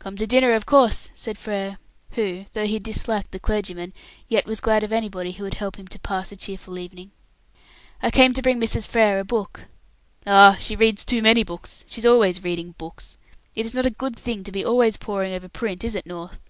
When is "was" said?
4.44-4.60